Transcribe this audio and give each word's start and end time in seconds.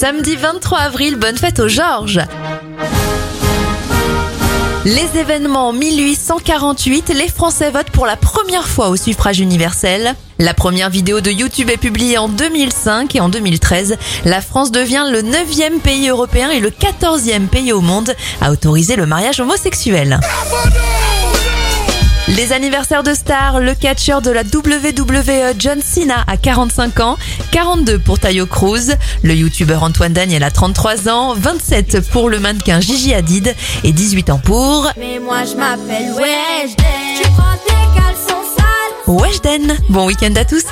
Samedi 0.00 0.34
23 0.34 0.78
avril, 0.78 1.16
bonne 1.16 1.36
fête 1.36 1.60
aux 1.60 1.68
Georges. 1.68 2.20
Les 4.86 5.20
événements 5.20 5.74
1848, 5.74 7.10
les 7.10 7.28
Français 7.28 7.70
votent 7.70 7.90
pour 7.90 8.06
la 8.06 8.16
première 8.16 8.66
fois 8.66 8.88
au 8.88 8.96
suffrage 8.96 9.40
universel. 9.40 10.14
La 10.38 10.54
première 10.54 10.88
vidéo 10.88 11.20
de 11.20 11.30
YouTube 11.30 11.68
est 11.68 11.76
publiée 11.76 12.16
en 12.16 12.30
2005 12.30 13.14
et 13.14 13.20
en 13.20 13.28
2013, 13.28 13.98
la 14.24 14.40
France 14.40 14.72
devient 14.72 15.04
le 15.12 15.20
9e 15.20 15.80
pays 15.80 16.08
européen 16.08 16.48
et 16.48 16.60
le 16.60 16.70
14e 16.70 17.48
pays 17.48 17.74
au 17.74 17.82
monde 17.82 18.14
à 18.40 18.52
autoriser 18.52 18.96
le 18.96 19.04
mariage 19.04 19.38
homosexuel. 19.38 20.18
Les 22.36 22.52
anniversaires 22.52 23.02
de 23.02 23.12
stars, 23.12 23.60
le 23.60 23.74
catcheur 23.74 24.22
de 24.22 24.30
la 24.30 24.42
WWE 24.42 25.54
John 25.58 25.80
Cena 25.82 26.24
a 26.26 26.36
45 26.36 27.00
ans, 27.00 27.18
42 27.50 27.98
pour 27.98 28.18
Tayo 28.18 28.46
Cruz, 28.46 28.94
le 29.22 29.34
youtubeur 29.34 29.82
Antoine 29.82 30.12
Daniel 30.12 30.44
a 30.44 30.50
33 30.50 31.08
ans, 31.08 31.34
27 31.34 32.08
pour 32.10 32.30
le 32.30 32.38
mannequin 32.38 32.80
Gigi 32.80 33.14
Hadid 33.14 33.54
et 33.82 33.92
18 33.92 34.30
ans 34.30 34.40
pour... 34.42 34.88
Mais 34.96 35.18
moi 35.18 35.38
je 35.44 35.56
m'appelle 35.56 36.12
Weshden. 36.12 36.76
Tu 37.20 37.28
prends 37.30 37.56
tes 37.66 38.00
caleçons 38.00 38.44
sales. 38.56 39.16
Weshden. 39.16 39.76
Bon 39.88 40.06
week-end 40.06 40.34
à 40.36 40.44
tous 40.44 40.66